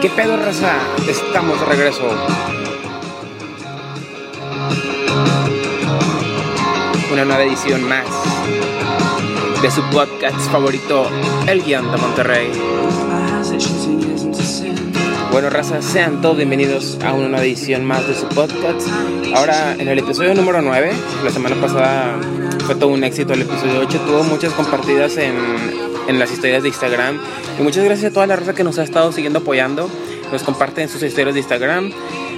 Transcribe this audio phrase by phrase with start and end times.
[0.00, 0.78] ¿Qué pedo, raza?
[1.06, 2.08] Estamos de regreso.
[7.12, 8.06] Una nueva edición más
[9.60, 11.06] de su podcast favorito,
[11.46, 12.50] El Guión de Monterrey.
[15.32, 18.88] Bueno, raza, sean todos bienvenidos a una nueva edición más de su podcast.
[19.34, 20.92] Ahora, en el episodio número 9,
[21.24, 22.18] la semana pasada
[22.64, 23.34] fue todo un éxito.
[23.34, 27.18] El episodio 8 tuvo muchas compartidas en, en las historias de Instagram.
[27.58, 29.88] Y muchas gracias a toda la raza que nos ha estado siguiendo apoyando.
[30.32, 31.92] Nos comparten sus historias de Instagram,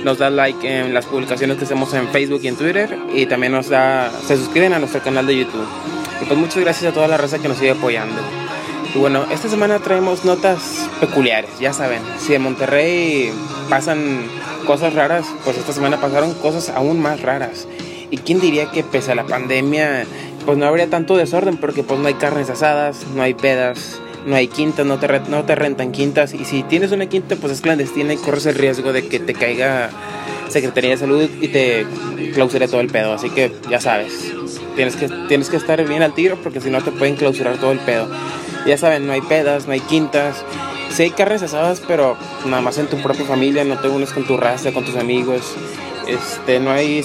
[0.05, 2.98] nos da like en las publicaciones que hacemos en Facebook y en Twitter.
[3.15, 5.66] Y también nos da, se suscriben a nuestro canal de YouTube.
[6.21, 8.21] Y pues muchas gracias a toda la raza que nos sigue apoyando.
[8.95, 12.02] Y bueno, esta semana traemos notas peculiares, ya saben.
[12.19, 13.32] Si en Monterrey
[13.71, 14.26] pasan
[14.66, 17.66] cosas raras, pues esta semana pasaron cosas aún más raras.
[18.10, 20.04] ¿Y quién diría que pese a la pandemia,
[20.45, 21.57] pues no habría tanto desorden?
[21.57, 25.45] Porque pues no hay carnes asadas, no hay pedas, no hay quintas, no te, no
[25.45, 26.35] te rentan quintas.
[26.35, 29.35] Y si tienes una quinta, pues es clandestina y corres el riesgo de que te
[29.35, 29.90] caiga
[30.48, 31.87] Secretaría de Salud y te
[32.35, 33.13] clausure todo el pedo.
[33.13, 34.32] Así que ya sabes,
[34.76, 37.73] tienes que, tienes que estar bien al tiro porque si no te pueden clausurar todo
[37.73, 38.09] el pedo.
[38.66, 40.45] Ya saben, no hay pedas, no hay quintas.
[40.90, 44.24] Sí hay carnes asadas, pero nada más en tu propia familia, no te unes con
[44.24, 45.54] tu raza, con tus amigos.
[46.06, 47.04] Este, no hay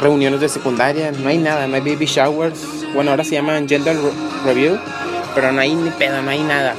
[0.00, 2.64] reuniones de secundaria, no hay nada, no hay baby showers.
[2.94, 3.96] Bueno, ahora se llaman gender
[4.44, 4.78] review,
[5.34, 6.74] pero no hay ni pedo, no hay nada.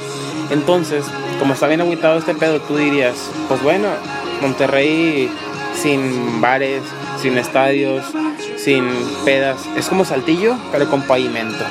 [0.50, 1.04] Entonces,
[1.38, 3.14] como está bien agüitado este pedo, tú dirías,
[3.48, 3.88] pues bueno,
[4.40, 5.30] Monterrey
[5.74, 6.82] sin bares,
[7.20, 8.04] sin estadios,
[8.56, 8.84] sin
[9.24, 11.64] pedas, es como Saltillo, pero con pavimento.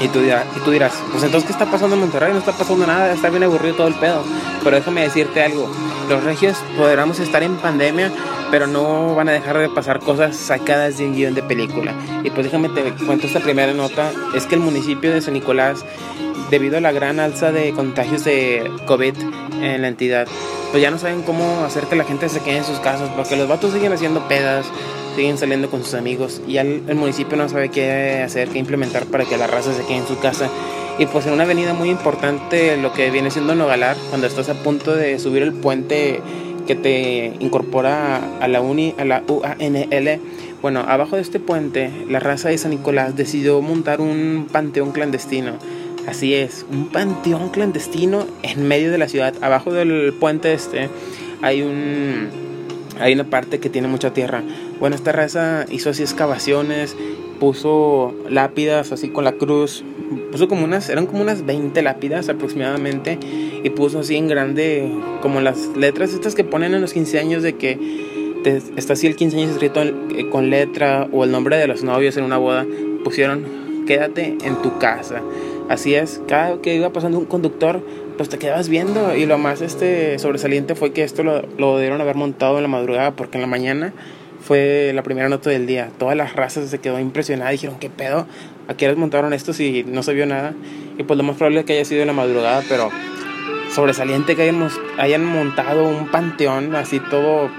[0.00, 2.32] Y tú, dirás, y tú dirás, pues entonces, ¿qué está pasando en Monterrey?
[2.32, 4.24] No está pasando nada, está bien aburrido todo el pedo.
[4.64, 5.70] Pero déjame decirte algo,
[6.10, 8.10] los regios podremos estar en pandemia,
[8.50, 11.94] pero no van a dejar de pasar cosas sacadas de un guion de película.
[12.24, 15.84] Y pues déjame te cuento esta primera nota, es que el municipio de San Nicolás,
[16.50, 19.14] debido a la gran alza de contagios de COVID
[19.62, 20.26] en la entidad,
[20.72, 23.36] pues ya no saben cómo hacer que la gente se quede en sus casas, porque
[23.36, 24.66] los vatos siguen haciendo pedas,
[25.14, 29.06] siguen saliendo con sus amigos y el, el, municipio no sabe qué hacer, qué implementar
[29.06, 30.48] para que la raza se quede en su casa.
[31.00, 34.62] Y pues en una avenida muy importante, lo que viene siendo Nogalar, cuando estás a
[34.62, 36.20] punto de subir el puente
[36.66, 40.20] que te incorpora a la uni, a la UANL,
[40.60, 45.52] bueno, abajo de este puente, la raza de San Nicolás decidió montar un panteón clandestino.
[46.06, 49.32] Así es, un panteón clandestino en medio de la ciudad.
[49.40, 50.90] Abajo del puente este
[51.40, 52.28] hay un
[53.00, 54.42] hay una parte que tiene mucha tierra.
[54.78, 56.94] Bueno, esta raza hizo así excavaciones,
[57.38, 59.82] puso lápidas así con la cruz,
[60.30, 63.18] puso como unas, eran como unas 20 lápidas aproximadamente,
[63.62, 64.90] y puso así en grande,
[65.22, 67.78] como las letras estas que ponen en los 15 años de que
[68.42, 71.82] te, está así el 15 años escrito en, con letra o el nombre de los
[71.82, 72.66] novios en una boda,
[73.04, 73.44] pusieron
[73.86, 75.20] quédate en tu casa.
[75.68, 77.84] Así es, cada que iba pasando un conductor,
[78.16, 79.14] pues te quedabas viendo.
[79.14, 82.68] Y lo más este sobresaliente fue que esto lo, lo dieron haber montado en la
[82.68, 83.92] madrugada, porque en la mañana
[84.40, 85.90] fue la primera nota del día.
[85.98, 88.26] Todas las razas se quedó impresionadas, dijeron, ¿qué pedo?
[88.70, 90.54] ¿A qué montaron esto si no se vio nada?
[90.96, 92.88] Y pues lo más probable es que haya sido en la madrugada, pero
[93.74, 97.50] sobresaliente que hayan, hayan montado un panteón así todo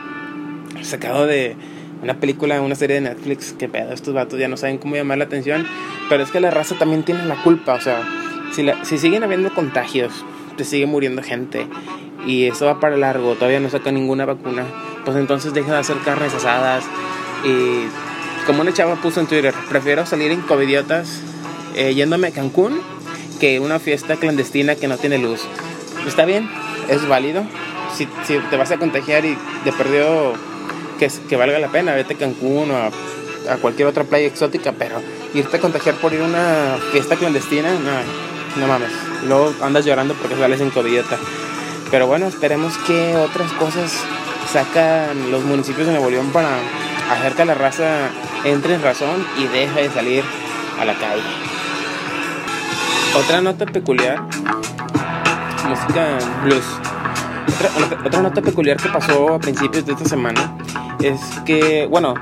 [0.83, 1.57] sacado de
[2.01, 5.17] una película, una serie de Netflix, qué pedo, estos vatos ya no saben cómo llamar
[5.17, 5.67] la atención,
[6.07, 8.07] pero es que la raza también tiene la culpa, o sea,
[8.53, 10.13] si, la, si siguen habiendo contagios,
[10.55, 11.67] te sigue muriendo gente.
[12.25, 14.63] Y eso va para largo, todavía no saca ninguna vacuna,
[15.03, 16.85] pues entonces dejen de hacer carnes asadas
[17.43, 17.87] y
[18.45, 21.21] como una chava puso en Twitter, prefiero salir en covidiotas
[21.75, 22.81] eh, yéndome a Cancún
[23.39, 25.41] que una fiesta clandestina que no tiene luz.
[26.07, 26.49] Está bien,
[26.89, 27.43] es válido.
[27.95, 30.33] Si, te vas a contagiar y de perdido
[30.99, 32.87] que, que valga la pena, vete a Cancún o a,
[33.51, 35.01] a, cualquier otra playa exótica, pero
[35.33, 38.91] irte a contagiar por ir a una fiesta clandestina, no, no mames.
[39.27, 41.17] Luego andas llorando porque sales en covidiota.
[41.89, 43.93] Pero bueno, esperemos que otras cosas
[44.51, 46.49] sacan los municipios de Nuevo León para
[47.11, 48.09] hacer que la raza
[48.43, 50.23] entre en razón y deje de salir
[50.79, 51.21] a la calle.
[53.15, 54.21] Otra nota peculiar,
[55.67, 56.63] música blues.
[57.55, 60.57] Otra, otra, nota peculiar que pasó a principios de esta semana
[61.01, 62.13] es que, bueno,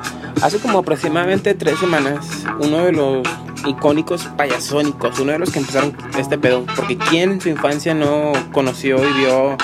[0.41, 2.25] hace como aproximadamente tres semanas,
[2.59, 3.27] uno de los
[3.65, 8.33] icónicos payasónicos, uno de los que empezaron este pedo, porque ¿quién en su infancia no
[8.51, 9.57] conoció y vio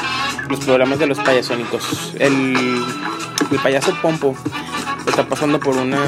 [0.50, 2.14] los programas de los payasónicos?
[2.20, 2.56] El,
[3.52, 4.36] el payaso Pompo
[5.08, 6.00] está pasando por una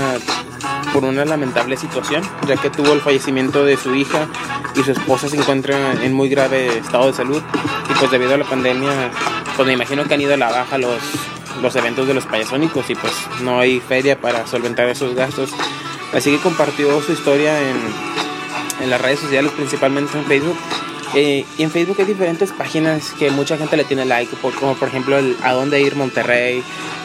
[0.93, 4.27] por una lamentable situación, ya que tuvo el fallecimiento de su hija
[4.75, 7.41] y su esposa se encuentra en muy grave estado de salud
[7.89, 9.11] y pues debido a la pandemia,
[9.55, 10.99] pues me imagino que han ido a la baja los,
[11.61, 15.51] los eventos de los payasónicos y pues no hay feria para solventar esos gastos.
[16.13, 17.75] Así que compartió su historia en,
[18.81, 20.57] en las redes sociales, principalmente en Facebook,
[21.15, 24.87] Eh, y en Facebook hay diferentes páginas que mucha gente le tiene like, como por
[24.87, 26.61] ejemplo el A dónde ir Monterrey,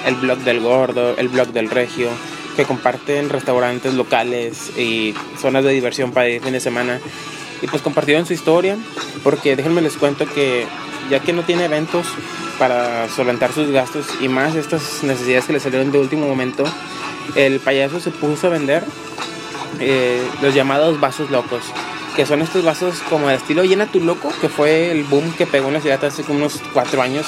[0.06, 2.08] el blog del gordo, el blog del regio,
[2.56, 7.00] que comparten restaurantes locales y zonas de diversión para ir fin de semana.
[7.62, 8.76] Y pues compartieron su historia,
[9.22, 10.66] porque déjenme les cuento que
[11.10, 12.06] ya que no tiene eventos
[12.58, 16.64] para solventar sus gastos y más estas necesidades que le salieron de último momento,
[17.34, 18.84] el payaso se puso a vender
[19.81, 21.62] eh, los llamados vasos locos,
[22.17, 25.47] que son estos vasos como de estilo llena tu loco, que fue el boom que
[25.47, 27.26] pegó en la ciudad hace como unos cuatro años,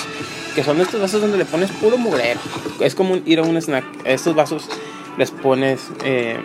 [0.54, 2.40] que son estos vasos donde le pones puro mugrero.
[2.80, 3.84] Es como ir a un snack.
[4.04, 4.68] estos vasos
[5.16, 6.38] les pones eh,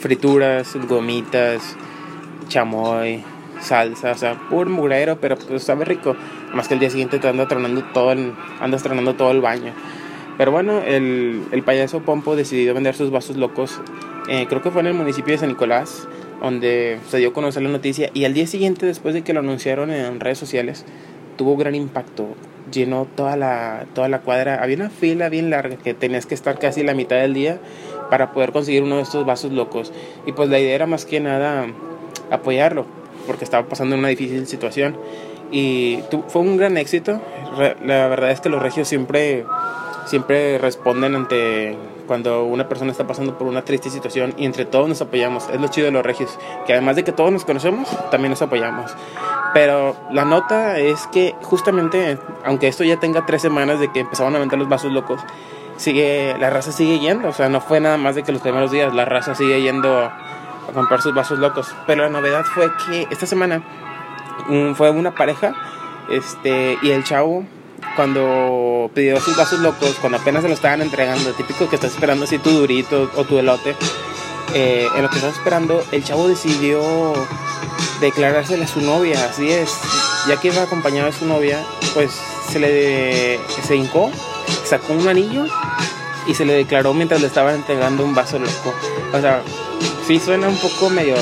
[0.00, 1.76] frituras, gomitas,
[2.48, 3.22] chamoy,
[3.60, 6.16] salsa, o sea, puro mugrero, pero pues sabe rico.
[6.54, 9.72] Más que el día siguiente te anda tronando todo el, andas tronando todo el baño.
[10.36, 13.80] Pero bueno, el, el payaso Pompo decidió vender sus vasos locos.
[14.28, 16.06] Eh, creo que fue en el municipio de San Nicolás,
[16.40, 18.10] donde se dio a conocer la noticia.
[18.14, 20.84] Y al día siguiente, después de que lo anunciaron en redes sociales,
[21.36, 22.28] tuvo gran impacto.
[22.72, 24.62] Llenó toda la, toda la cuadra.
[24.62, 27.58] Había una fila bien larga que tenías que estar casi la mitad del día
[28.10, 29.92] para poder conseguir uno de estos vasos locos.
[30.26, 31.66] Y pues la idea era más que nada
[32.30, 32.86] apoyarlo,
[33.26, 34.96] porque estaba pasando una difícil situación.
[35.50, 37.22] Y fue un gran éxito.
[37.84, 39.44] La verdad es que los regios siempre,
[40.06, 41.74] siempre responden ante
[42.08, 45.48] cuando una persona está pasando por una triste situación y entre todos nos apoyamos.
[45.50, 48.42] Es lo chido de los regios, que además de que todos nos conocemos, también nos
[48.42, 48.90] apoyamos.
[49.54, 54.34] Pero la nota es que justamente, aunque esto ya tenga tres semanas de que empezaron
[54.34, 55.20] a vender los vasos locos,
[55.76, 57.28] sigue, la raza sigue yendo.
[57.28, 59.96] O sea, no fue nada más de que los primeros días, la raza sigue yendo
[60.00, 60.18] a
[60.74, 61.72] comprar sus vasos locos.
[61.86, 63.62] Pero la novedad fue que esta semana
[64.74, 65.54] fue una pareja
[66.10, 67.44] este, y el chavo
[67.98, 72.26] cuando pidió sus vasos locos, cuando apenas se lo estaban entregando, típico que estás esperando
[72.26, 73.74] así tu durito o tu elote,
[74.54, 76.80] eh, en lo que estás esperando, el chavo decidió
[78.00, 79.72] declarársela a su novia, así es,
[80.28, 81.58] ya que iba acompañado de su novia,
[81.92, 82.12] pues
[82.48, 84.12] se le se hincó
[84.64, 85.46] sacó un anillo
[86.28, 88.72] y se le declaró mientras le estaban entregando un vaso loco.
[89.12, 89.42] O sea,
[90.06, 91.16] sí suena un poco medio,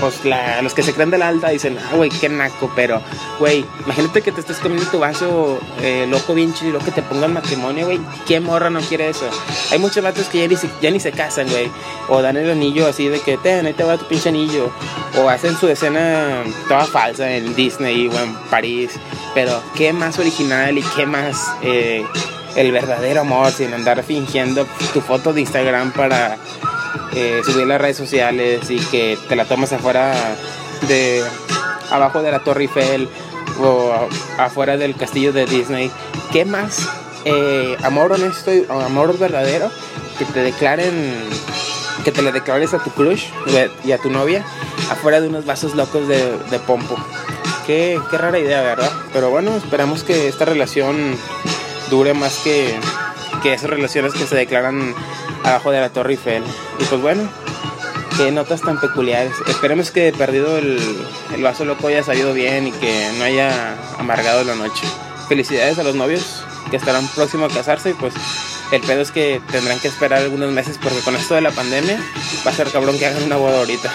[0.00, 3.02] pues la, los que se creen de la alta dicen, ah, güey, qué naco, pero,
[3.38, 7.32] güey, imagínate que te estés comiendo tu vaso eh, loco bien chido, que te pongan
[7.32, 9.28] matrimonio, güey, ¿qué morra no quiere eso?
[9.70, 11.70] Hay muchos vatos que ya ni, ya ni se casan, güey,
[12.08, 14.70] o dan el anillo así de que, ten, ahí te va tu pinche anillo,
[15.18, 18.92] o hacen su escena toda falsa en Disney o en París,
[19.34, 21.36] pero qué más original y qué más...
[21.62, 22.04] Eh,
[22.56, 26.36] el verdadero amor sin andar fingiendo tu foto de Instagram para
[27.14, 30.14] eh, subir las redes sociales y que te la tomas afuera
[30.88, 31.22] de
[31.90, 33.08] abajo de la Torre Eiffel
[33.60, 34.08] o
[34.38, 35.90] afuera del castillo de Disney.
[36.32, 36.88] ¿Qué más
[37.24, 39.70] eh, amor honesto y amor verdadero
[40.18, 41.14] que te declaren
[42.04, 43.26] que te le declares a tu crush
[43.84, 44.44] y a tu novia
[44.90, 46.96] afuera de unos vasos locos de, de pompo?
[47.66, 48.90] Qué, qué rara idea, ¿verdad?
[49.12, 51.16] Pero bueno, esperamos que esta relación
[51.90, 52.74] dure más que,
[53.42, 54.94] que esas relaciones que se declaran
[55.44, 56.42] abajo de la Torre Eiffel.
[56.78, 57.28] Y pues bueno,
[58.16, 59.32] qué notas tan peculiares.
[59.48, 60.78] Esperemos que perdido el,
[61.34, 64.86] el vaso loco haya salido bien y que no haya amargado la noche.
[65.28, 68.14] Felicidades a los novios que estarán próximos a casarse y pues
[68.72, 71.98] el pedo es que tendrán que esperar algunos meses porque con esto de la pandemia
[72.46, 73.90] va a ser cabrón que hagan una boda ahorita.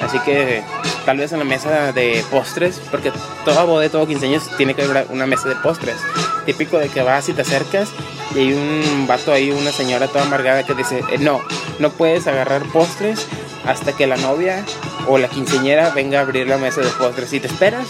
[0.00, 0.62] Así que
[1.04, 3.12] tal vez en la mesa de postres, porque
[3.44, 5.96] toda boda, todo 15 años tiene que haber una mesa de postres.
[6.44, 7.88] Típico de que vas y te acercas
[8.34, 11.40] y hay un vato ahí, una señora toda amargada que dice, eh, no,
[11.78, 13.26] no puedes agarrar postres
[13.64, 14.64] hasta que la novia
[15.08, 17.32] o la quinceñera venga a abrir la mesa de postres.
[17.32, 17.86] Y te esperas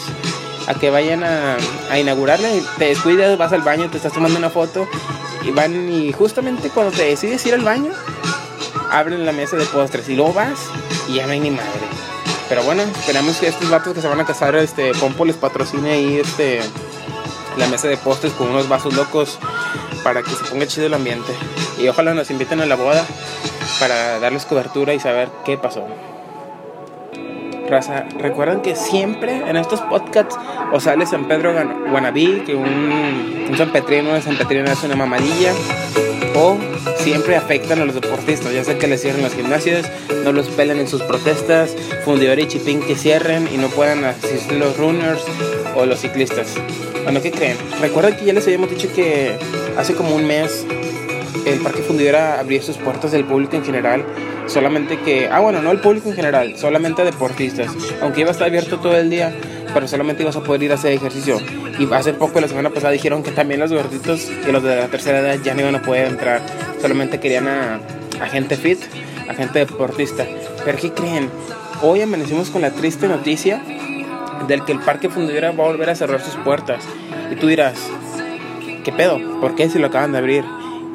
[0.67, 1.57] a que vayan a,
[1.99, 4.89] inaugurarla te descuidas, vas al baño, te estás tomando una foto
[5.45, 7.93] y van y justamente cuando te decides ir al baño,
[8.91, 10.59] abren la mesa de postres y luego vas
[11.09, 11.71] y ya no hay madre.
[12.49, 15.93] Pero bueno, esperamos que estos vatos que se van a casar, este, Pompo les patrocine
[15.93, 16.61] ahí este,
[17.57, 19.39] la mesa de postres con unos vasos locos
[20.07, 21.35] para que se ponga chido el ambiente.
[21.81, 23.05] Y ojalá nos inviten a la boda
[23.81, 25.85] para darles cobertura y saber qué pasó.
[27.69, 30.37] Raza, recuerden que siempre en estos podcasts
[30.73, 31.55] o sale San Pedro
[31.91, 35.53] Guanabí, que un, un San Petrino, de San Petrino es una mamadilla,
[36.35, 36.57] o
[36.99, 39.87] siempre afectan a los deportistas, ya sea que les cierren los gimnasios,
[40.25, 44.59] no los pelan en sus protestas, fundidor y chipín que cierren y no puedan asistir
[44.59, 45.25] los runners
[45.75, 46.55] o los ciclistas.
[47.05, 47.57] Bueno, ¿qué creen?
[47.81, 49.39] Recuerden que ya les habíamos dicho que
[49.79, 50.67] hace como un mes
[51.47, 54.05] el Parque Fundidora abrió sus puertas del público en general,
[54.47, 58.33] solamente que, ah bueno, no el público en general, solamente a deportistas, aunque iba a
[58.33, 59.35] estar abierto todo el día,
[59.75, 61.41] pero solamente ibas a poder ir a hacer ejercicio.
[61.79, 64.89] Y hace poco, la semana pasada, dijeron que también los gorditos y los de la
[64.89, 66.41] tercera edad ya no iban a poder entrar
[66.81, 67.81] solamente querían a,
[68.31, 68.79] gente fit,
[69.29, 70.25] a gente deportista.
[70.65, 71.31] Pero ¿qué creen?
[71.83, 73.63] Hoy amanecimos con la triste noticia
[74.47, 76.85] del que el parque fundidora va a volver a cerrar sus puertas.
[77.31, 77.75] Y tú dirás,
[78.85, 79.19] ¿qué pedo?
[79.41, 80.45] ¿Por qué si lo acaban de abrir?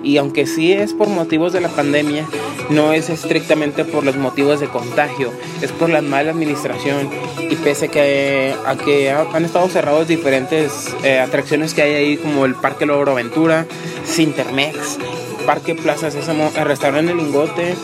[0.03, 2.27] Y aunque sí es por motivos de la pandemia,
[2.69, 5.31] no es estrictamente por los motivos de contagio,
[5.61, 7.09] es por la mala administración.
[7.49, 12.45] Y pese que, a que han estado cerrados diferentes eh, atracciones que hay ahí, como
[12.45, 13.67] el Parque Logro Aventura,
[14.05, 14.97] Cintermex,
[15.45, 17.75] Parque Plaza Sésamo, el restaurante El Lingote,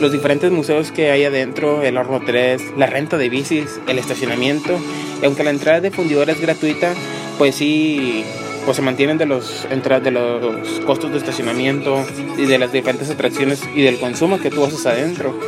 [0.00, 4.78] los diferentes museos que hay adentro, el Horno 3, la renta de bicis, el estacionamiento.
[5.20, 6.94] Y aunque la entrada de fundidora es gratuita,
[7.38, 8.24] pues sí
[8.64, 12.04] pues se mantienen de los de los costos de estacionamiento
[12.36, 15.38] y de las diferentes atracciones y del consumo que tú haces adentro.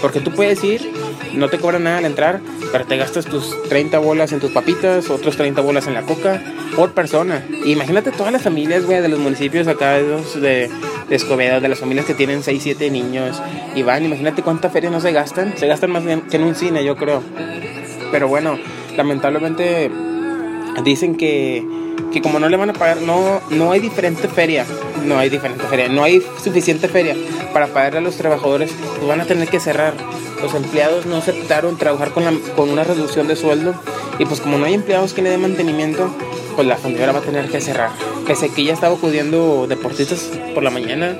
[0.00, 0.92] Porque tú puedes ir,
[1.34, 5.10] no te cobran nada al entrar, pero te gastas tus 30 bolas en tus papitas,
[5.10, 6.42] otros 30 bolas en la coca
[6.76, 7.44] por persona.
[7.64, 10.70] imagínate todas las familias, güey, de los municipios acá de,
[11.08, 13.42] de Escobedo, de las familias que tienen 6, 7 niños
[13.74, 15.56] y van, imagínate cuánta feria no se gastan.
[15.56, 17.22] Se gastan más que en un cine, yo creo.
[18.12, 18.58] Pero bueno,
[18.96, 19.90] lamentablemente
[20.84, 21.64] dicen que
[22.12, 24.64] que como no le van a pagar, no, no hay diferente feria,
[25.04, 27.14] no hay diferente feria, no hay suficiente feria
[27.52, 29.94] para pagarle a los trabajadores, pues van a tener que cerrar.
[30.42, 33.74] Los empleados no aceptaron trabajar con, la, con una reducción de sueldo
[34.18, 36.10] y pues como no hay empleados que le den mantenimiento,
[36.54, 37.90] pues la fundidora va a tener que cerrar.
[38.26, 41.18] Pese que ya estaba acudiendo deportistas por la mañana,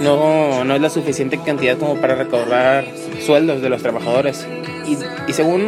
[0.00, 2.86] no, no es la suficiente cantidad como para recaudar
[3.24, 4.46] sueldos de los trabajadores.
[4.86, 4.96] Y,
[5.28, 5.66] y según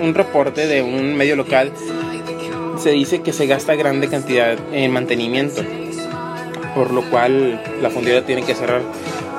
[0.00, 1.72] un reporte de un medio local,
[2.82, 5.62] se dice que se gasta grande cantidad en mantenimiento,
[6.74, 8.82] por lo cual la fundidora tiene que cerrar.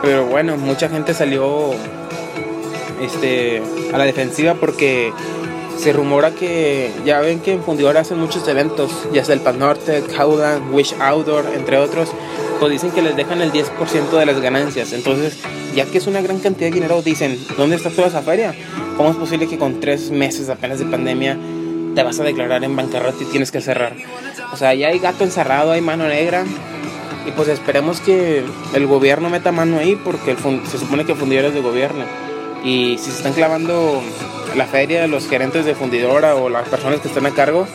[0.01, 1.71] Pero bueno, mucha gente salió
[3.01, 3.61] este,
[3.93, 5.11] a la defensiva porque
[5.77, 9.59] se rumora que ya ven que en fundidora hacen muchos eventos, ya sea el Pan
[9.59, 12.09] Norte, Caudan, Wish Outdoor, entre otros,
[12.61, 14.93] pues dicen que les dejan el 10% de las ganancias.
[14.93, 15.37] Entonces,
[15.75, 18.55] ya que es una gran cantidad de dinero, dicen, ¿dónde está toda esa feria?
[18.95, 21.37] ¿Cómo es posible que con tres meses apenas de pandemia
[21.93, 23.93] te vas a declarar en bancarrota y tienes que cerrar.
[24.51, 26.43] O sea, ya hay gato encerrado, hay mano negra.
[27.25, 30.35] Y pues esperemos que el gobierno meta mano ahí porque
[30.69, 32.03] se supone que fundidora es de gobierno.
[32.63, 34.01] Y si se están clavando
[34.55, 37.67] la feria, los gerentes de fundidora o las personas que están a cargo,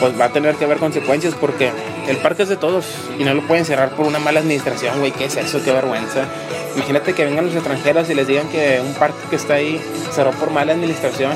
[0.00, 1.70] pues va a tener que haber consecuencias porque
[2.08, 2.86] el parque es de todos
[3.18, 5.12] y no lo pueden cerrar por una mala administración, güey.
[5.12, 5.62] ¿Qué es eso?
[5.62, 6.24] Qué vergüenza.
[6.74, 9.80] Imagínate que vengan los extranjeros y les digan que un parque que está ahí
[10.12, 11.32] cerró por mala administración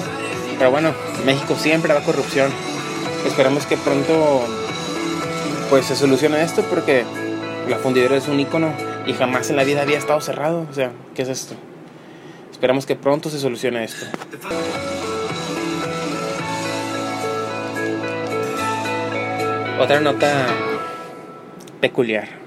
[0.58, 0.92] pero bueno,
[1.25, 2.50] México siempre da corrupción.
[3.26, 4.44] Esperamos que pronto
[5.70, 7.04] pues se solucione esto porque
[7.68, 8.73] la fundidora es un icono
[9.06, 10.66] y jamás en la vida había estado cerrado.
[10.70, 11.54] O sea, ¿qué es esto?
[12.52, 14.06] Esperamos que pronto se solucione esto.
[19.80, 20.46] Otra nota
[21.80, 22.44] peculiar.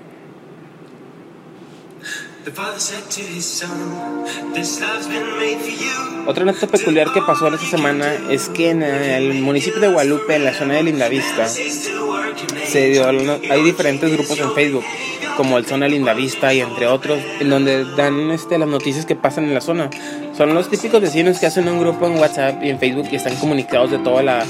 [6.28, 10.46] Otra nota peculiar que pasó esta semana es que en el municipio de Guadalupe, en
[10.46, 14.84] la zona de Lindavista, se dio, hay diferentes grupos en Facebook,
[15.36, 19.46] como el Zona Lindavista y entre otros, en donde dan este, las noticias que pasan
[19.46, 19.90] en la zona.
[20.38, 23.36] Son los típicos vecinos que hacen un grupo en WhatsApp y en Facebook y están
[23.36, 24.46] comunicados de toda la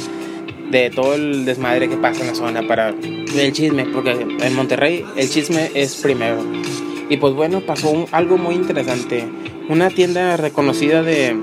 [0.69, 5.05] de todo el desmadre que pasa en la zona para el chisme, porque en Monterrey
[5.15, 6.43] el chisme es primero.
[7.09, 9.27] Y pues bueno, pasó algo muy interesante.
[9.69, 11.35] Una tienda reconocida de,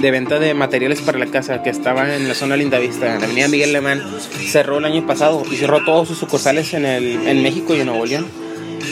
[0.00, 3.26] de venta de materiales para la casa que estaba en la zona Lindavista, en la
[3.26, 4.02] avenida Miguel Alemán,
[4.46, 7.86] cerró el año pasado y cerró todos sus sucursales en, el, en México y en
[7.86, 8.26] Nuevo León.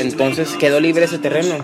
[0.01, 1.57] Entonces quedó libre ese terreno.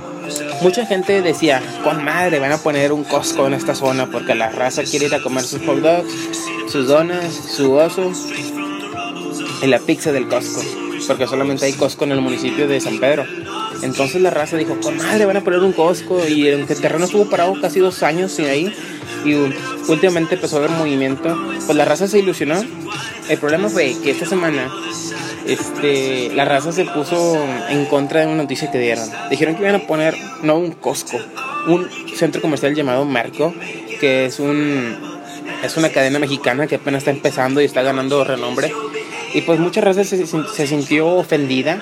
[0.62, 4.50] Mucha gente decía, con madre, van a poner un Costco en esta zona porque la
[4.50, 6.12] raza quiere ir a comer sus hot dogs,
[6.68, 8.12] sus donas, su oso
[9.62, 10.62] y la pizza del Costco,
[11.08, 13.24] porque solamente hay Costco en el municipio de San Pedro.
[13.82, 16.26] Entonces la raza dijo, con madre, van a poner un Costco.
[16.26, 18.75] Y aunque el terreno estuvo parado casi dos años sin ahí,
[19.25, 19.34] y
[19.88, 22.62] últimamente empezó a haber movimiento, pues la raza se ilusionó.
[23.28, 24.70] El problema fue que esta semana
[25.46, 29.08] este, la raza se puso en contra de una noticia que dieron.
[29.30, 31.18] Dijeron que iban a poner, no un Costco,
[31.66, 33.54] un centro comercial llamado Marco,
[34.00, 35.10] que es un
[35.62, 38.72] es una cadena mexicana que apenas está empezando y está ganando renombre.
[39.34, 41.80] Y pues mucha raza se sintió ofendida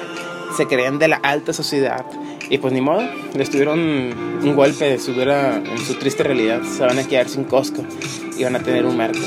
[0.56, 2.04] se creían de la alta sociedad.
[2.50, 3.02] Y pues ni modo,
[3.34, 6.62] les tuvieron un golpe de su dura, en su triste realidad.
[6.62, 7.84] Se van a quedar sin Costco
[8.36, 9.26] y van a tener un mercado.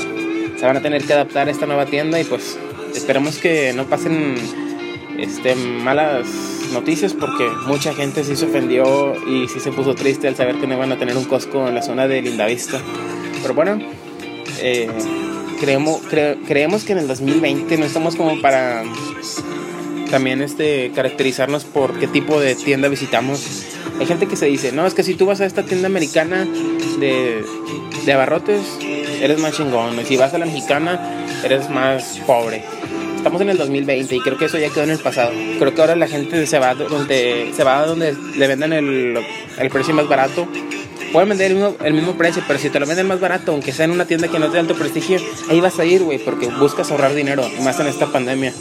[0.58, 2.58] Se van a tener que adaptar a esta nueva tienda y pues
[2.94, 4.34] esperemos que no pasen
[5.18, 6.26] este, malas
[6.72, 10.66] noticias porque mucha gente sí se ofendió y sí se puso triste al saber que
[10.66, 12.80] no iban a tener un Costco en la zona de Lindavista.
[13.42, 13.78] Pero bueno,
[14.60, 14.88] eh,
[15.60, 16.00] creemos,
[16.46, 18.84] creemos que en el 2020 no estamos como para
[20.12, 23.64] también este, caracterizarnos por qué tipo de tienda visitamos.
[23.98, 26.46] Hay gente que se dice, no, es que si tú vas a esta tienda americana
[27.00, 27.42] de,
[28.04, 28.60] de abarrotes,
[29.22, 29.98] eres más chingón.
[29.98, 31.00] Y si vas a la mexicana,
[31.42, 32.62] eres más pobre.
[33.16, 35.32] Estamos en el 2020 y creo que eso ya quedó en el pasado.
[35.58, 39.18] Creo que ahora la gente se va donde, se va donde le venden el,
[39.58, 40.46] el precio más barato.
[41.10, 43.72] Pueden vender el mismo, el mismo precio, pero si te lo venden más barato, aunque
[43.72, 46.18] sea en una tienda que no es de alto prestigio, ahí vas a ir, güey,
[46.18, 48.52] porque buscas ahorrar dinero, más en esta pandemia.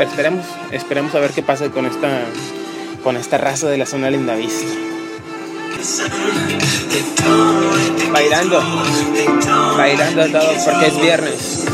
[0.00, 2.24] Esperemos, esperemos a ver qué pasa con esta,
[3.04, 4.66] con esta raza de la zona linda vista.
[8.10, 8.62] Bailando,
[9.76, 11.64] bailando todo porque es viernes.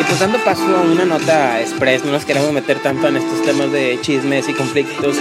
[0.00, 3.42] Y pues dando paso a una nota express, no nos queremos meter tanto en estos
[3.42, 5.16] temas de chismes y conflictos.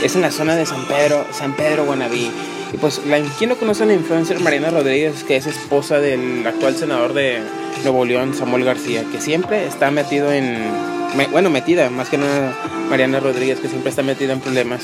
[0.00, 2.30] Es en la zona de San Pedro, San Pedro Guanabí.
[2.74, 6.44] Y pues, la, ¿quién no conoce a la influencer Mariana Rodríguez, que es esposa del
[6.44, 7.38] actual senador de
[7.84, 10.58] Nuevo León, Samuel García, que siempre está metido en,
[11.30, 12.52] bueno, metida, más que nada
[12.90, 14.82] Mariana Rodríguez, que siempre está metida en problemas.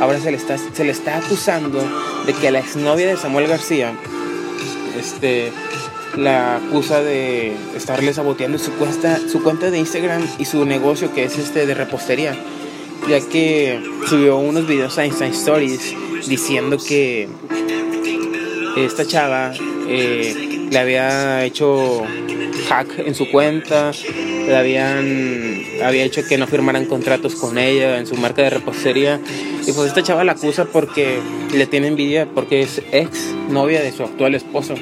[0.00, 1.82] Ahora se le está, se le está acusando
[2.26, 3.92] de que la exnovia de Samuel García,
[4.96, 5.50] este,
[6.16, 11.24] la acusa de estarle saboteando su cuenta, su cuenta de Instagram y su negocio que
[11.24, 12.36] es este de repostería,
[13.08, 17.28] ya que subió unos videos a Insta Stories diciendo que
[18.76, 19.52] esta chava
[19.88, 22.04] eh, le había hecho
[22.68, 23.92] hack en su cuenta,
[24.46, 29.20] le habían había hecho que no firmaran contratos con ella en su marca de repostería
[29.66, 31.18] y pues esta chava la acusa porque
[31.54, 34.74] le tiene envidia porque es ex novia de su actual esposo.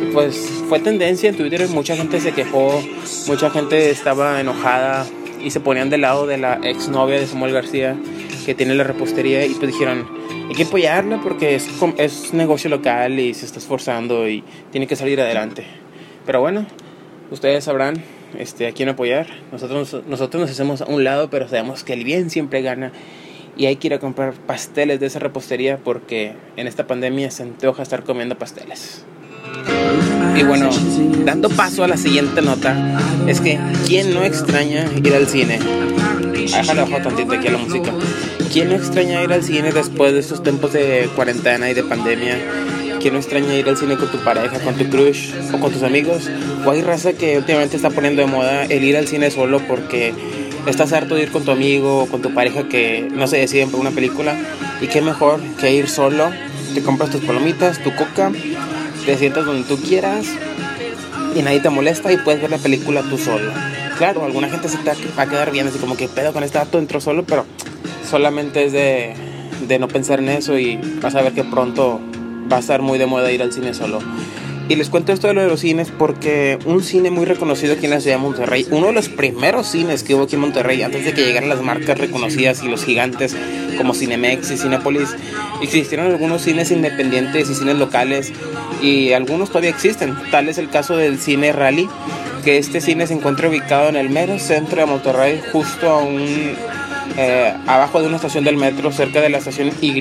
[0.00, 0.36] Y pues
[0.68, 2.82] fue tendencia en Twitter, mucha gente se quejó,
[3.28, 5.06] mucha gente estaba enojada
[5.40, 7.96] y se ponían del lado de la ex novia de Samuel García
[8.44, 10.06] que tiene la repostería y pues dijeron,
[10.52, 11.66] hay que apoyarla porque es,
[11.96, 15.64] es negocio local y se está esforzando y tiene que salir adelante.
[16.26, 16.66] Pero bueno,
[17.30, 18.02] ustedes sabrán
[18.38, 19.28] este, a quién apoyar.
[19.50, 22.92] Nosotros, nosotros nos hacemos a un lado, pero sabemos que el bien siempre gana.
[23.56, 27.44] Y hay que ir a comprar pasteles de esa repostería porque en esta pandemia se
[27.44, 29.06] antoja estar comiendo pasteles.
[30.34, 30.70] Y bueno,
[31.24, 35.58] dando paso a la siguiente nota, es que ¿quién no extraña ir al cine?
[36.32, 37.92] Déjale ojo tantito aquí a la música.
[38.52, 42.36] ¿Quién no extraña ir al cine después de estos tiempos de cuarentena y de pandemia?
[43.00, 45.82] ¿Quién no extraña ir al cine con tu pareja, con tu crush o con tus
[45.82, 46.28] amigos?
[46.64, 50.14] O hay raza que últimamente está poniendo de moda el ir al cine solo porque
[50.66, 53.70] estás harto de ir con tu amigo o con tu pareja que no se deciden
[53.70, 54.36] por una película.
[54.80, 56.30] Y qué mejor que ir solo.
[56.74, 58.32] Te compras tus palomitas, tu coca,
[59.04, 60.26] te sientas donde tú quieras
[61.34, 63.50] y nadie te molesta y puedes ver la película tú solo.
[63.98, 66.58] Claro, alguna gente se te va a quedar bien, así como que pedo con este
[66.58, 67.44] dato entró solo, pero
[68.08, 69.14] solamente es de,
[69.66, 72.00] de no pensar en eso y vas a ver que pronto
[72.50, 74.00] va a estar muy de moda ir al cine solo.
[74.72, 77.84] Y les cuento esto de lo de los cines porque un cine muy reconocido aquí
[77.84, 80.80] en la ciudad de Monterrey, uno de los primeros cines que hubo aquí en Monterrey
[80.80, 83.36] antes de que llegaran las marcas reconocidas y los gigantes
[83.76, 85.14] como Cinemex y Cinepolis,
[85.60, 88.32] existieron algunos cines independientes y cines locales
[88.80, 90.16] y algunos todavía existen.
[90.30, 91.86] Tal es el caso del Cine Rally,
[92.42, 96.54] que este cine se encuentra ubicado en el mero centro de Monterrey, justo a un
[97.18, 99.92] eh, abajo de una estación del metro, cerca de la estación Y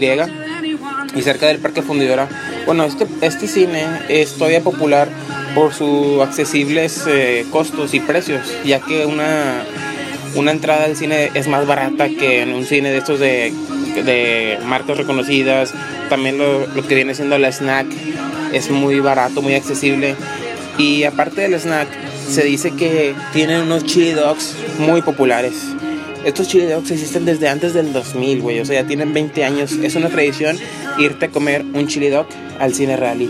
[1.15, 2.27] y cerca del Parque Fundidora.
[2.65, 5.09] Bueno, este, este cine es todavía popular
[5.55, 9.63] por sus accesibles eh, costos y precios, ya que una,
[10.35, 13.53] una entrada al cine es más barata que en un cine de estos de,
[14.05, 15.73] de marcas reconocidas.
[16.09, 17.87] También lo, lo que viene siendo la snack
[18.53, 20.15] es muy barato, muy accesible.
[20.77, 21.87] Y aparte del snack,
[22.29, 25.53] se dice que tienen unos chili dogs muy populares.
[26.25, 28.59] Estos chili dogs existen desde antes del 2000, güey.
[28.59, 29.71] O sea, ya tienen 20 años.
[29.73, 30.57] Es una tradición
[30.99, 32.27] irte a comer un chili dog
[32.59, 33.29] al cine rally.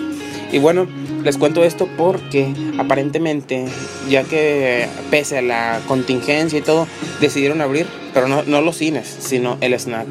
[0.51, 0.87] Y bueno,
[1.23, 3.65] les cuento esto porque aparentemente,
[4.09, 6.87] ya que pese a la contingencia y todo,
[7.21, 10.07] decidieron abrir, pero no, no los cines, sino el snack.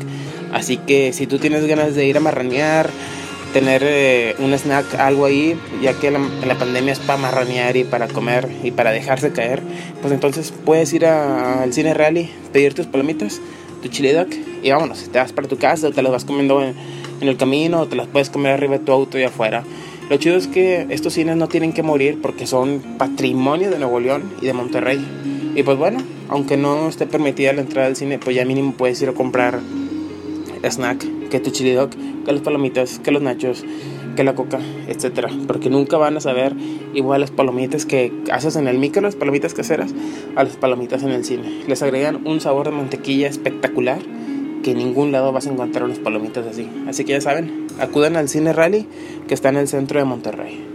[0.52, 2.90] Así que si tú tienes ganas de ir a marranear,
[3.52, 7.84] tener eh, un snack, algo ahí, ya que la, la pandemia es para marranear y
[7.84, 9.62] para comer y para dejarse caer,
[10.00, 13.40] pues entonces puedes ir al cine rally, pedir tus palomitas,
[13.82, 14.28] tu chili dog
[14.62, 16.74] y vámonos, te vas para tu casa te las vas comiendo en,
[17.20, 19.64] en el camino o te las puedes comer arriba de tu auto y afuera.
[20.08, 24.00] Lo chido es que estos cines no tienen que morir porque son patrimonio de Nuevo
[24.00, 25.00] León y de Monterrey.
[25.54, 29.00] Y pues bueno, aunque no esté permitida la entrada al cine, pues ya mínimo puedes
[29.02, 29.60] ir a comprar
[30.62, 31.90] snack, que tu chili dog,
[32.24, 33.64] que las palomitas, que los nachos,
[34.16, 36.54] que la coca, etcétera, porque nunca van a saber
[36.94, 39.94] igual las palomitas que haces en el micro, las palomitas caseras,
[40.36, 41.62] a las palomitas en el cine.
[41.66, 44.00] Les agregan un sabor de mantequilla espectacular
[44.62, 46.68] que en ningún lado vas a encontrar unas palomitas así.
[46.86, 48.86] Así que ya saben, acudan al Cine Rally
[49.26, 50.66] que está en el centro de Monterrey.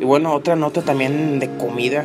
[0.00, 2.04] Y bueno, otra nota también de comida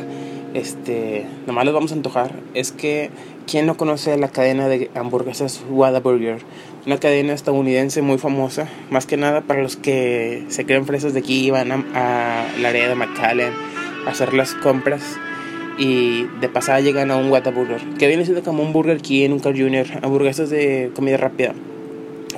[0.54, 3.10] este, nomás les vamos a antojar, es que
[3.50, 6.38] ¿quién no conoce la cadena de hamburguesas Whataburger?
[6.86, 11.18] Una cadena estadounidense muy famosa, más que nada para los que se creen fresas de
[11.18, 13.52] aquí, van a, a Laredo, McAllen,
[14.06, 15.18] a hacer las compras
[15.78, 19.40] y de pasada llegan a un Whataburger, que viene siendo como un Burger King, un
[19.40, 21.52] Car Junior, hamburguesas de comida rápida.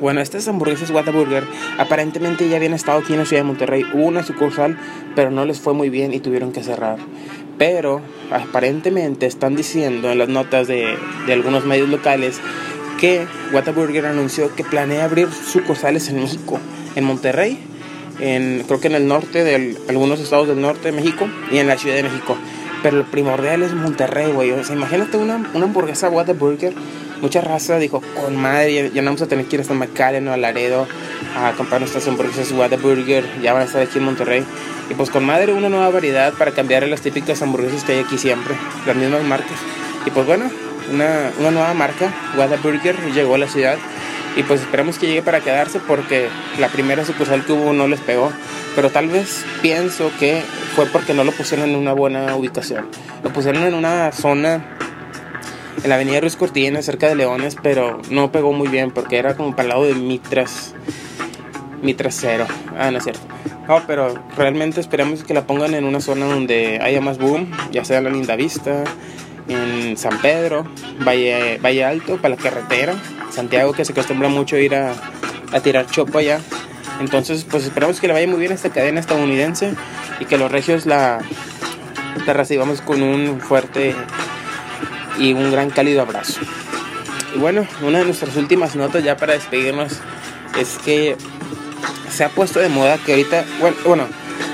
[0.00, 1.44] Bueno, estas hamburguesas Whataburger
[1.78, 3.84] aparentemente ya habían estado aquí en la ciudad de Monterrey.
[3.94, 4.76] Hubo una sucursal,
[5.14, 6.96] pero no les fue muy bien y tuvieron que cerrar.
[7.58, 12.40] Pero aparentemente están diciendo en las notas de, de algunos medios locales
[12.98, 16.58] que Whataburger anunció que planea abrir sucursales en México,
[16.94, 17.58] en Monterrey,
[18.20, 21.66] en, creo que en el norte de algunos estados del norte de México y en
[21.66, 22.36] la Ciudad de México.
[22.82, 24.52] Pero lo primordial es Monterrey, güey.
[24.52, 26.74] O sea, imagínate una, una hamburguesa Whataburger
[27.22, 30.32] mucha raza dijo, con madre, ya, no vamos a tener que ir hasta McAllen o
[30.32, 30.86] a Laredo
[31.36, 34.44] a comprar nuestras hamburguesas Whataburger, ya van a estar aquí en Monterrey.
[34.90, 38.18] Y pues con madre una nueva variedad para cambiar las típicas hamburguesas que hay aquí
[38.18, 38.54] siempre,
[38.86, 39.56] las mismas marcas.
[40.04, 40.50] Y pues bueno,
[40.92, 43.78] una, una nueva marca, Whataburger, llegó a la ciudad.
[44.34, 48.00] Y pues esperamos que llegue para quedarse porque la primera sucursal que hubo no les
[48.00, 48.32] pegó.
[48.74, 50.42] Pero tal vez pienso que
[50.74, 52.86] fue porque no lo pusieron en una buena ubicación.
[53.22, 54.78] Lo pusieron en una zona
[55.82, 59.36] en la avenida Ruiz Cortina, cerca de Leones, pero no pegó muy bien porque era
[59.36, 60.74] como para el lado de Mitras.
[61.82, 62.46] Mitras cero.
[62.78, 63.22] Ah, no es cierto.
[63.68, 67.84] No, pero realmente esperamos que la pongan en una zona donde haya más boom, ya
[67.84, 68.84] sea en la Linda Vista,
[69.48, 70.64] en San Pedro,
[71.06, 72.94] Valle, Valle Alto, para la carretera,
[73.30, 74.94] Santiago, que se acostumbra mucho ir a,
[75.52, 76.40] a tirar chopo allá.
[77.00, 79.74] Entonces, pues esperamos que le vaya muy bien esta cadena estadounidense
[80.20, 81.20] y que los regios la,
[82.26, 83.94] la recibamos con un fuerte
[85.18, 86.40] y un gran cálido abrazo.
[87.34, 90.00] Y bueno, una de nuestras últimas notas ya para despedirnos
[90.58, 91.16] es que
[92.10, 93.44] se ha puesto de moda que ahorita,
[93.84, 94.06] bueno,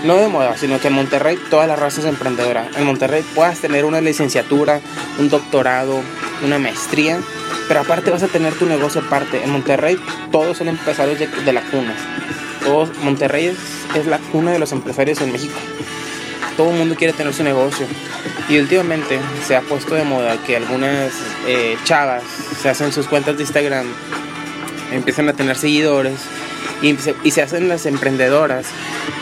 [0.05, 2.69] no de moda, sino que en Monterrey toda la raza es emprendedora.
[2.77, 4.81] En Monterrey puedas tener una licenciatura,
[5.19, 6.01] un doctorado,
[6.45, 7.19] una maestría,
[7.67, 9.43] pero aparte vas a tener tu negocio aparte.
[9.43, 9.99] En Monterrey
[10.31, 11.95] todos son empresarios de, la cuna.
[12.65, 13.57] Todos, Monterrey es,
[13.97, 15.59] es la cuna de los empresarios en México.
[16.59, 17.87] Todo el mundo quiere tener su negocio.
[18.51, 21.13] Y últimamente se ha puesto de moda que algunas
[21.47, 22.23] eh, chavas
[22.61, 23.87] se hacen sus cuentas de Instagram,
[24.93, 26.19] empiezan a tener seguidores
[26.83, 28.67] y y se hacen las emprendedoras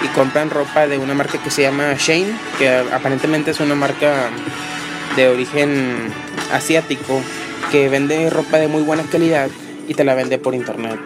[0.02, 4.30] y compran ropa de una marca que se llama Shane, que aparentemente es una marca
[5.14, 6.12] de origen
[6.52, 7.20] asiático
[7.70, 9.48] que vende ropa de muy buena calidad
[9.88, 10.98] y te la vende por internet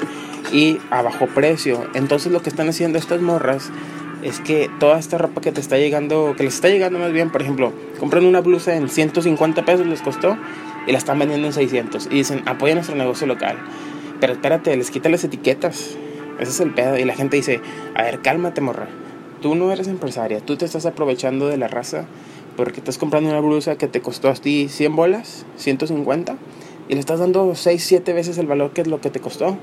[0.52, 1.88] y a bajo precio.
[1.94, 3.70] Entonces lo que están haciendo estas morras
[4.22, 7.30] es que toda esta ropa que te está llegando, que les está llegando más bien,
[7.30, 10.36] por ejemplo, compran una blusa en 150 pesos, les costó,
[10.86, 12.06] y la están vendiendo en 600.
[12.06, 13.58] Y dicen, apoya nuestro negocio local.
[14.20, 15.96] Pero espérate, les quitan las etiquetas.
[16.38, 16.98] Ese es el pedo.
[16.98, 17.60] Y la gente dice,
[17.94, 18.88] a ver, cálmate, morra.
[19.40, 22.04] Tú no eres empresaria, tú te estás aprovechando de la raza
[22.56, 26.36] porque estás comprando una blusa que te costó a ti 100 bolas, 150,
[26.88, 29.56] y le estás dando 6, 7 veces el valor que es lo que te costó.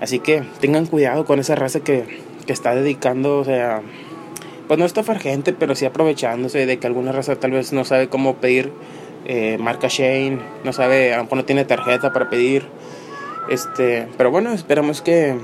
[0.00, 3.82] Así que tengan cuidado con esa raza que que está dedicando, o sea,
[4.68, 8.08] pues no estafar gente, pero sí aprovechándose de que alguna raza tal vez no sabe
[8.08, 8.72] cómo pedir
[9.26, 12.66] eh, marca Shane, no sabe, a lo mejor no tiene tarjeta para pedir.
[13.50, 15.36] Este, pero bueno, esperamos que,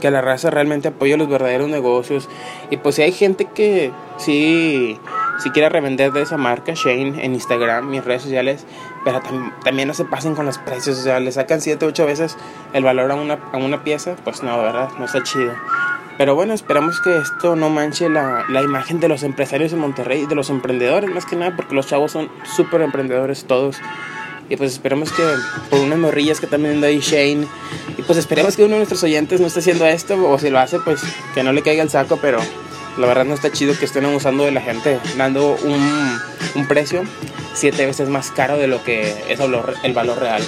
[0.00, 2.28] que la raza realmente apoye los verdaderos negocios.
[2.70, 4.98] Y pues si hay gente que sí,
[5.40, 8.64] si quiere revender de esa marca Shane en Instagram en redes sociales,
[9.04, 9.20] pero
[9.64, 12.36] también no se pasen con los precios, o sea, le sacan 7, 8 veces
[12.72, 14.90] el valor a una, a una pieza, pues no, ¿verdad?
[14.98, 15.52] No está chido.
[16.18, 20.26] Pero bueno, esperamos que esto no manche la, la imagen de los empresarios de Monterrey,
[20.26, 23.78] de los emprendedores más que nada, porque los chavos son súper emprendedores todos.
[24.50, 25.22] Y pues esperemos que
[25.70, 27.46] por unas morrillas que también anda ahí Shane.
[27.96, 30.58] Y pues esperemos que uno de nuestros oyentes no esté haciendo esto, o si lo
[30.58, 31.00] hace, pues
[31.34, 32.40] que no le caiga el saco, pero
[33.00, 36.20] la verdad no está chido que estén abusando de la gente, dando un,
[36.54, 37.02] un precio
[37.54, 40.42] siete veces más caro de lo que es el valor real.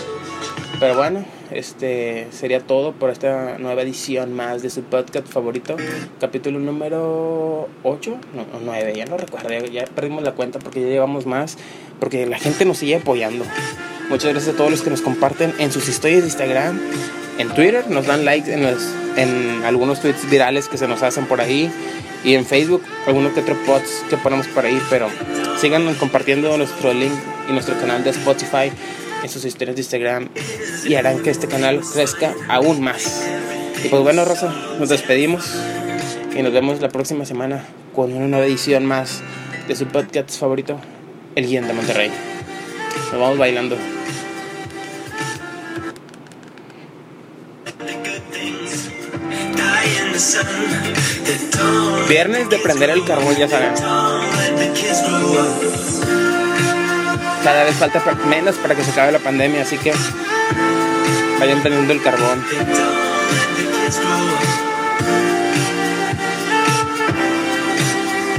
[0.78, 5.76] Pero bueno, este sería todo por esta nueva edición más de su podcast favorito.
[6.20, 11.24] Capítulo número 8, no, 9, ya no recuerdo, ya perdimos la cuenta porque ya llevamos
[11.24, 11.56] más,
[12.00, 13.44] porque la gente nos sigue apoyando.
[14.10, 16.80] Muchas gracias a todos los que nos comparten en sus historias de Instagram,
[17.38, 18.82] en Twitter, nos dan likes en, los,
[19.16, 21.70] en algunos tweets virales que se nos hacen por ahí
[22.24, 25.08] y en Facebook, algunos que otros posts que ponemos por ahí, pero
[25.58, 27.12] sigan compartiendo nuestro link
[27.48, 28.72] y nuestro canal de Spotify
[29.22, 30.28] en sus historias de Instagram
[30.84, 33.26] y harán que este canal crezca aún más.
[33.84, 35.56] Y pues bueno, Rosa, nos despedimos
[36.36, 39.22] y nos vemos la próxima semana con una nueva edición más
[39.68, 40.78] de su podcast favorito,
[41.34, 42.10] El Guión de Monterrey.
[43.10, 43.76] Nos vamos bailando.
[52.08, 53.72] Viernes de prender el carbón, ya saben.
[57.44, 59.92] Cada vez falta menos para que se acabe la pandemia, así que
[61.40, 62.44] vayan teniendo el carbón.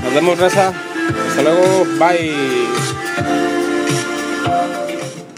[0.04, 0.72] Nos vemos, raza.
[1.30, 1.86] Hasta luego.
[2.00, 3.62] Bye.